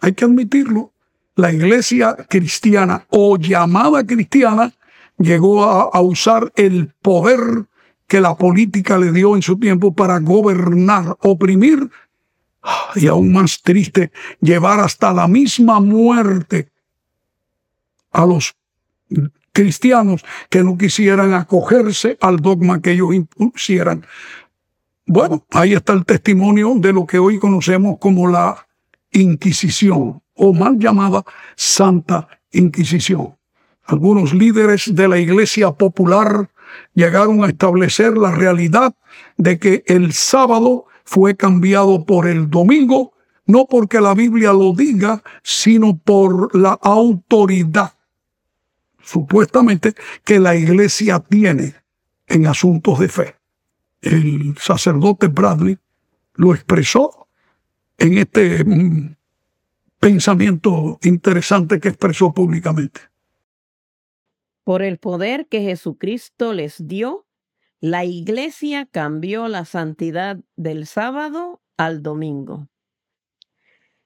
hay 0.00 0.12
que 0.12 0.24
admitirlo. 0.24 0.92
La 1.36 1.52
iglesia 1.52 2.16
cristiana 2.28 3.06
o 3.10 3.36
llamada 3.36 4.04
cristiana 4.04 4.72
llegó 5.18 5.64
a 5.64 6.00
usar 6.00 6.52
el 6.56 6.92
poder 7.00 7.66
que 8.06 8.20
la 8.20 8.36
política 8.36 8.98
le 8.98 9.12
dio 9.12 9.34
en 9.34 9.42
su 9.42 9.58
tiempo 9.58 9.94
para 9.94 10.18
gobernar, 10.20 11.16
oprimir 11.20 11.90
y 12.94 13.06
aún 13.06 13.32
más 13.32 13.62
triste, 13.62 14.10
llevar 14.40 14.80
hasta 14.80 15.12
la 15.12 15.28
misma 15.28 15.80
muerte 15.80 16.70
a 18.12 18.26
los 18.26 18.56
cristianos 19.52 20.24
que 20.50 20.62
no 20.62 20.76
quisieran 20.76 21.34
acogerse 21.34 22.16
al 22.20 22.38
dogma 22.38 22.80
que 22.80 22.92
ellos 22.92 23.14
impusieran. 23.14 24.04
Bueno, 25.06 25.46
ahí 25.50 25.74
está 25.74 25.92
el 25.92 26.04
testimonio 26.04 26.74
de 26.76 26.92
lo 26.92 27.06
que 27.06 27.18
hoy 27.18 27.38
conocemos 27.38 27.98
como 28.00 28.28
la 28.28 28.66
Inquisición, 29.12 30.20
o 30.36 30.52
mal 30.52 30.78
llamada 30.78 31.24
Santa 31.56 32.28
Inquisición. 32.52 33.36
Algunos 33.84 34.34
líderes 34.34 34.94
de 34.94 35.08
la 35.08 35.18
Iglesia 35.18 35.72
Popular 35.72 36.50
llegaron 36.94 37.44
a 37.44 37.48
establecer 37.48 38.16
la 38.16 38.32
realidad 38.32 38.94
de 39.36 39.58
que 39.58 39.84
el 39.86 40.12
sábado 40.12 40.86
fue 41.04 41.36
cambiado 41.36 42.04
por 42.04 42.26
el 42.26 42.50
domingo, 42.50 43.12
no 43.46 43.66
porque 43.66 44.00
la 44.00 44.14
Biblia 44.14 44.52
lo 44.52 44.72
diga, 44.72 45.22
sino 45.42 45.96
por 45.96 46.54
la 46.56 46.72
autoridad, 46.82 47.94
supuestamente, 49.02 49.94
que 50.24 50.40
la 50.40 50.56
iglesia 50.56 51.20
tiene 51.20 51.74
en 52.26 52.46
asuntos 52.46 52.98
de 52.98 53.08
fe. 53.08 53.36
El 54.00 54.56
sacerdote 54.58 55.28
Bradley 55.28 55.78
lo 56.34 56.54
expresó 56.54 57.28
en 57.98 58.18
este 58.18 58.64
mm, 58.64 59.15
pensamiento 59.98 60.98
interesante 61.02 61.80
que 61.80 61.88
expresó 61.88 62.32
públicamente. 62.32 63.00
Por 64.64 64.82
el 64.82 64.98
poder 64.98 65.46
que 65.46 65.62
Jesucristo 65.62 66.52
les 66.52 66.86
dio, 66.86 67.26
la 67.80 68.04
iglesia 68.04 68.86
cambió 68.86 69.48
la 69.48 69.64
santidad 69.64 70.38
del 70.56 70.86
sábado 70.86 71.60
al 71.76 72.02
domingo. 72.02 72.68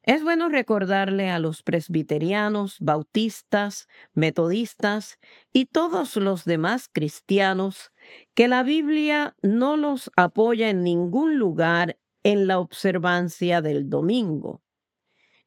Es 0.03 0.23
bueno 0.23 0.49
recordarle 0.49 1.31
a 1.31 1.39
los 1.39 1.63
presbiterianos, 1.63 2.79
bautistas, 2.81 3.87
metodistas 4.15 5.19
y 5.53 5.67
todos 5.67 6.17
los 6.17 6.45
demás 6.45 6.89
cristianos 6.91 7.93
que 8.35 8.49
la 8.49 8.63
Biblia 8.63 9.37
no 9.43 9.77
los 9.77 10.11
apoya 10.17 10.71
en 10.71 10.83
ningún 10.83 11.39
lugar 11.39 11.99
en 12.23 12.47
la 12.47 12.59
observancia 12.59 13.61
del 13.61 13.89
domingo. 13.91 14.63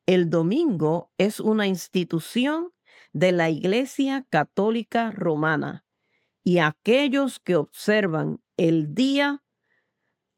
El 0.06 0.30
domingo 0.30 1.12
es 1.18 1.40
una 1.40 1.66
institución 1.66 2.74
de 3.14 3.32
la 3.32 3.50
Iglesia 3.50 4.26
Católica 4.30 5.12
Romana 5.12 5.86
y 6.44 6.58
aquellos 6.58 7.40
que 7.40 7.56
observan 7.56 8.42
el 8.58 8.94
día 8.94 9.44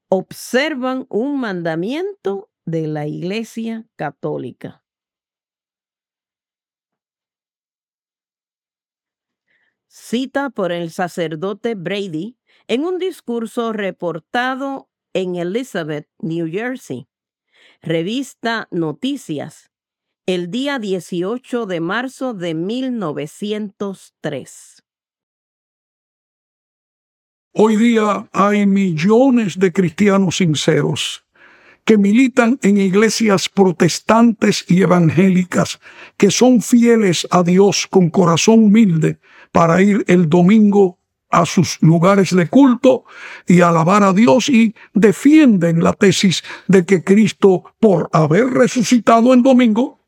observan 0.07 1.07
un 1.09 1.39
mandamiento 1.39 2.51
de 2.65 2.85
la 2.87 3.07
Iglesia 3.07 3.87
Católica. 3.95 4.83
Cita 9.87 10.51
por 10.51 10.71
el 10.71 10.91
sacerdote 10.91 11.73
Brady 11.73 12.37
en 12.67 12.85
un 12.85 12.99
discurso 12.99 13.73
reportado 13.73 14.91
en 15.13 15.37
Elizabeth, 15.37 16.07
New 16.19 16.51
Jersey. 16.51 17.07
Revista 17.85 18.67
Noticias, 18.71 19.69
el 20.25 20.49
día 20.49 20.79
18 20.79 21.67
de 21.67 21.81
marzo 21.81 22.33
de 22.33 22.55
1903. 22.55 24.83
Hoy 27.53 27.75
día 27.75 28.27
hay 28.33 28.65
millones 28.65 29.59
de 29.59 29.71
cristianos 29.71 30.37
sinceros 30.37 31.27
que 31.83 31.99
militan 31.99 32.57
en 32.63 32.77
iglesias 32.77 33.49
protestantes 33.49 34.65
y 34.67 34.81
evangélicas, 34.81 35.79
que 36.17 36.31
son 36.31 36.63
fieles 36.63 37.27
a 37.29 37.43
Dios 37.43 37.85
con 37.87 38.09
corazón 38.09 38.63
humilde 38.63 39.19
para 39.51 39.79
ir 39.83 40.03
el 40.07 40.27
domingo 40.27 40.97
a 41.35 41.45
sus 41.45 41.77
lugares 41.81 42.33
de 42.33 42.47
culto 42.47 43.03
y 43.45 43.59
alabar 43.61 44.03
a 44.03 44.13
Dios 44.13 44.47
y 44.47 44.73
defienden 44.93 45.83
la 45.83 45.91
tesis 45.91 46.43
de 46.67 46.85
que 46.85 47.03
Cristo, 47.03 47.63
por 47.79 48.09
haber 48.13 48.47
resucitado 48.47 49.33
en 49.33 49.43
domingo, 49.43 49.99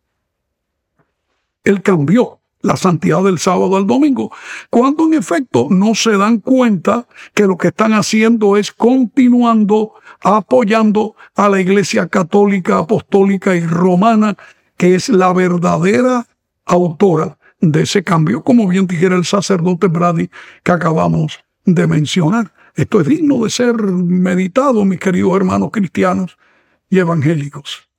él 1.65 1.81
cambió 1.81 2.39
la 2.61 2.77
santidad 2.77 3.23
del 3.23 3.39
sábado 3.39 3.75
al 3.75 3.85
domingo, 3.85 4.31
cuando 4.69 5.05
en 5.05 5.15
efecto 5.15 5.67
no 5.69 5.95
se 5.95 6.17
dan 6.17 6.39
cuenta 6.39 7.07
que 7.33 7.43
lo 7.43 7.57
que 7.57 7.69
están 7.69 7.93
haciendo 7.93 8.55
es 8.55 8.71
continuando 8.71 9.93
apoyando 10.21 11.15
a 11.35 11.49
la 11.49 11.59
Iglesia 11.59 12.07
católica, 12.07 12.79
apostólica 12.79 13.53
y 13.55 13.65
romana, 13.65 14.37
que 14.77 14.95
es 14.95 15.09
la 15.09 15.33
verdadera 15.33 16.25
autora 16.65 17.37
de 17.59 17.81
ese 17.81 18.03
cambio, 18.03 18.43
como 18.43 18.67
bien 18.67 18.87
dijera 18.87 19.15
el 19.15 19.25
sacerdote 19.25 19.87
Brady 19.87 20.29
que 20.63 20.71
acabamos 20.71 21.43
de 21.65 21.87
mencionar. 21.87 22.53
Esto 22.75 23.01
es 23.01 23.07
digno 23.07 23.43
de 23.43 23.49
ser 23.49 23.75
meditado, 23.75 24.85
mis 24.85 24.99
queridos 24.99 25.35
hermanos 25.35 25.69
cristianos 25.71 26.37
y 26.89 26.99
evangélicos. 26.99 27.89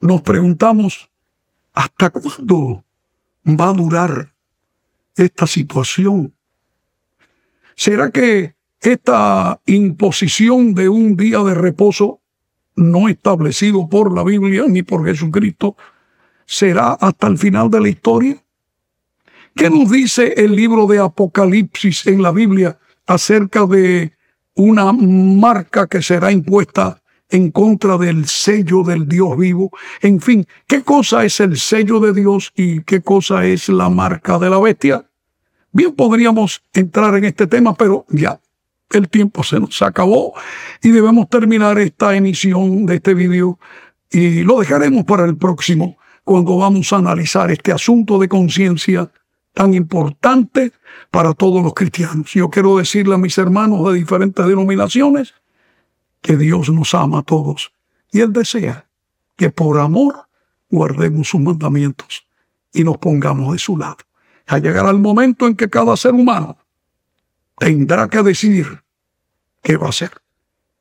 Nos 0.00 0.22
preguntamos, 0.22 1.08
¿hasta 1.72 2.10
cuándo 2.10 2.84
va 3.46 3.68
a 3.68 3.72
durar 3.72 4.34
esta 5.14 5.46
situación? 5.46 6.34
¿Será 7.76 8.10
que 8.10 8.56
esta 8.80 9.60
imposición 9.66 10.74
de 10.74 10.88
un 10.88 11.16
día 11.16 11.38
de 11.40 11.54
reposo 11.54 12.20
no 12.76 13.08
establecido 13.08 13.88
por 13.88 14.14
la 14.14 14.24
Biblia 14.24 14.64
ni 14.66 14.82
por 14.82 15.04
Jesucristo 15.04 15.76
será 16.46 16.92
hasta 16.94 17.26
el 17.26 17.38
final 17.38 17.70
de 17.70 17.80
la 17.80 17.88
historia? 17.88 18.42
¿Qué 19.54 19.68
nos 19.68 19.90
dice 19.90 20.34
el 20.36 20.54
libro 20.54 20.86
de 20.86 20.98
Apocalipsis 20.98 22.06
en 22.06 22.22
la 22.22 22.30
Biblia 22.30 22.78
acerca 23.06 23.66
de 23.66 24.12
una 24.54 24.92
marca 24.92 25.86
que 25.86 26.02
será 26.02 26.30
impuesta 26.30 27.02
en 27.28 27.50
contra 27.50 27.98
del 27.98 28.26
sello 28.26 28.82
del 28.82 29.08
Dios 29.08 29.36
vivo? 29.36 29.70
En 30.00 30.20
fin, 30.20 30.46
¿qué 30.66 30.82
cosa 30.82 31.24
es 31.24 31.40
el 31.40 31.58
sello 31.58 32.00
de 32.00 32.12
Dios 32.12 32.52
y 32.54 32.82
qué 32.82 33.00
cosa 33.00 33.44
es 33.44 33.68
la 33.68 33.90
marca 33.90 34.38
de 34.38 34.50
la 34.50 34.58
bestia? 34.58 35.04
Bien 35.72 35.94
podríamos 35.94 36.62
entrar 36.72 37.14
en 37.16 37.24
este 37.24 37.46
tema, 37.46 37.74
pero 37.74 38.06
ya 38.08 38.40
el 38.90 39.08
tiempo 39.08 39.42
se 39.42 39.60
nos 39.60 39.82
acabó 39.82 40.34
y 40.82 40.90
debemos 40.90 41.28
terminar 41.28 41.78
esta 41.78 42.16
emisión 42.16 42.86
de 42.86 42.96
este 42.96 43.14
video 43.14 43.58
y 44.10 44.42
lo 44.42 44.60
dejaremos 44.60 45.04
para 45.04 45.24
el 45.24 45.36
próximo 45.36 45.96
cuando 46.24 46.56
vamos 46.56 46.92
a 46.92 46.96
analizar 46.96 47.50
este 47.50 47.72
asunto 47.72 48.18
de 48.18 48.28
conciencia 48.28 49.10
tan 49.52 49.74
importante 49.74 50.72
para 51.10 51.34
todos 51.34 51.62
los 51.62 51.74
cristianos. 51.74 52.32
Yo 52.32 52.50
quiero 52.50 52.78
decirle 52.78 53.14
a 53.14 53.18
mis 53.18 53.36
hermanos 53.38 53.86
de 53.88 53.98
diferentes 53.98 54.46
denominaciones 54.46 55.34
que 56.20 56.36
Dios 56.36 56.70
nos 56.70 56.94
ama 56.94 57.20
a 57.20 57.22
todos 57.22 57.72
y 58.12 58.20
Él 58.20 58.32
desea 58.32 58.86
que 59.36 59.50
por 59.50 59.78
amor 59.78 60.26
guardemos 60.68 61.28
sus 61.28 61.40
mandamientos 61.40 62.26
y 62.72 62.84
nos 62.84 62.98
pongamos 62.98 63.52
de 63.52 63.58
su 63.58 63.76
lado. 63.76 63.98
A 64.46 64.58
llegar 64.58 64.86
al 64.86 64.98
momento 64.98 65.46
en 65.46 65.54
que 65.54 65.70
cada 65.70 65.96
ser 65.96 66.12
humano 66.12 66.58
tendrá 67.58 68.08
que 68.08 68.22
decidir 68.22 68.82
qué 69.62 69.76
va 69.76 69.86
a 69.86 69.90
hacer. 69.90 70.10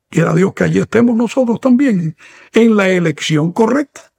Quiera 0.09 0.33
Dios 0.33 0.53
que 0.53 0.63
allí 0.63 0.79
estemos 0.79 1.15
nosotros 1.15 1.59
también 1.59 2.15
en 2.53 2.75
la 2.75 2.89
elección 2.89 3.51
correcta. 3.51 4.11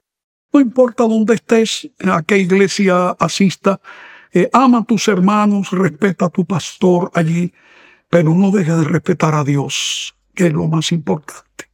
No 0.52 0.60
importa 0.60 1.04
dónde 1.04 1.34
estés, 1.34 1.90
a 2.04 2.22
qué 2.22 2.38
iglesia 2.38 3.10
asista, 3.10 3.80
eh, 4.32 4.48
ama 4.52 4.78
a 4.78 4.84
tus 4.84 5.08
hermanos, 5.08 5.70
respeta 5.70 6.26
a 6.26 6.30
tu 6.30 6.44
pastor 6.44 7.10
allí, 7.14 7.52
pero 8.08 8.34
no 8.34 8.50
deja 8.50 8.76
de 8.76 8.84
respetar 8.84 9.34
a 9.34 9.44
Dios, 9.44 10.16
que 10.34 10.48
es 10.48 10.52
lo 10.52 10.66
más 10.68 10.92
importante. 10.92 11.70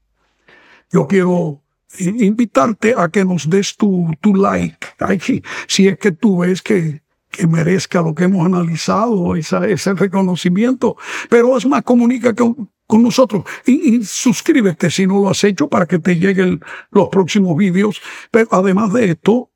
Yo 0.91 1.07
quiero 1.07 1.63
eh, 1.99 2.05
invitarte 2.05 2.95
a 2.97 3.09
que 3.09 3.25
nos 3.25 3.49
des 3.49 3.77
tu, 3.77 4.11
tu 4.21 4.35
like, 4.35 4.87
si 5.69 5.89
es 5.89 5.99
que 5.99 6.13
tú 6.13 6.39
ves 6.39 6.63
que, 6.63 7.03
que 7.31 7.47
merezca 7.47 8.03
lo 8.03 8.15
que 8.15 8.25
hemos 8.25 8.47
analizado, 8.47 9.37
ese 9.37 9.95
reconocimiento. 9.95 10.97
Pero 11.29 11.57
es 11.57 11.67
más, 11.67 11.83
comunica 11.83 12.35
con, 12.35 12.71
con 12.87 13.03
nosotros 13.03 13.45
y, 13.67 14.03
suscríbete 14.05 14.91
si 14.91 15.07
no 15.07 15.23
lo 15.23 15.31
has 15.31 15.43
hecho 15.45 15.69
para 15.69 15.87
que 15.87 15.99
te 15.99 16.17
lleguen 16.17 16.61
los 16.91 17.09
próximos 17.09 17.57
vídeos. 17.57 18.01
Pero 18.31 18.49
además 18.53 18.93
de 18.93 19.11
esto, 19.11 19.51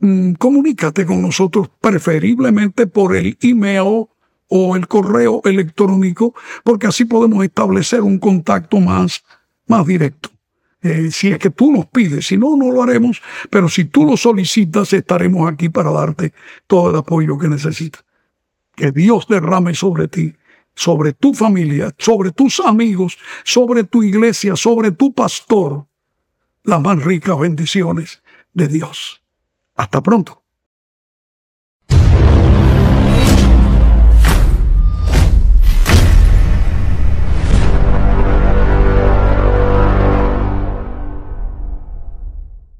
Mm, 0.00 0.32
comunícate 0.32 1.04
con 1.04 1.20
nosotros 1.20 1.70
preferiblemente 1.80 2.86
por 2.86 3.14
el 3.14 3.36
email 3.42 4.06
o 4.48 4.76
el 4.76 4.88
correo 4.88 5.42
electrónico, 5.44 6.34
porque 6.64 6.86
así 6.86 7.04
podemos 7.04 7.44
establecer 7.44 8.00
un 8.00 8.18
contacto 8.18 8.80
más, 8.80 9.22
más 9.66 9.86
directo. 9.86 10.30
Eh, 10.82 11.10
si 11.10 11.28
es 11.28 11.38
que 11.38 11.50
tú 11.50 11.70
nos 11.70 11.86
pides, 11.86 12.26
si 12.26 12.38
no, 12.38 12.56
no 12.56 12.72
lo 12.72 12.82
haremos, 12.82 13.20
pero 13.50 13.68
si 13.68 13.84
tú 13.84 14.06
lo 14.06 14.16
solicitas, 14.16 14.92
estaremos 14.94 15.50
aquí 15.50 15.68
para 15.68 15.90
darte 15.90 16.32
todo 16.66 16.90
el 16.90 16.96
apoyo 16.96 17.38
que 17.38 17.48
necesitas. 17.48 18.02
Que 18.74 18.90
Dios 18.90 19.26
derrame 19.28 19.74
sobre 19.74 20.08
ti, 20.08 20.34
sobre 20.74 21.12
tu 21.12 21.34
familia, 21.34 21.94
sobre 21.98 22.32
tus 22.32 22.60
amigos, 22.60 23.18
sobre 23.44 23.84
tu 23.84 24.02
iglesia, 24.02 24.56
sobre 24.56 24.92
tu 24.92 25.12
pastor, 25.12 25.86
las 26.64 26.80
más 26.80 27.04
ricas 27.04 27.38
bendiciones 27.38 28.22
de 28.54 28.68
Dios. 28.68 29.20
Hasta 29.80 30.02
pronto. 30.02 30.39